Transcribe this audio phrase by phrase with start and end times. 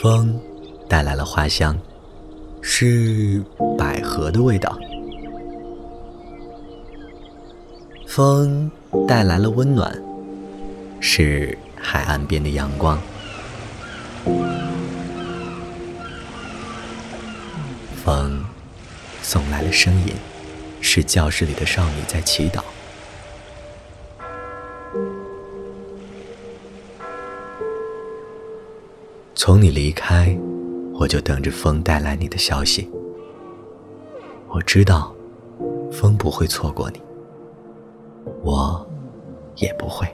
[0.00, 0.40] 风
[0.88, 1.76] 带来了花香，
[2.62, 3.42] 是
[3.76, 4.78] 百合的味道。
[8.06, 8.70] 风
[9.08, 9.92] 带来了温暖，
[11.00, 12.96] 是海岸边的阳光。
[18.04, 18.44] 风
[19.20, 20.14] 送来了声音，
[20.80, 22.62] 是教室里的少女在祈祷。
[29.40, 30.36] 从你离开
[30.94, 32.90] 我就等着风带来你的消息。
[34.48, 35.14] 我知道
[35.92, 37.00] 风不会错过你
[38.42, 38.84] 我
[39.58, 40.08] 也不会。